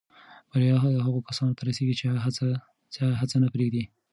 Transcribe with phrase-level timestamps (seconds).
[0.49, 0.75] بریا
[1.05, 1.95] هغو کسانو ته رسېږي
[2.93, 3.83] چې هڅه نه پرېږدي.